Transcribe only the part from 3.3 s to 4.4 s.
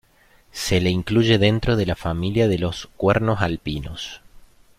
alpinos".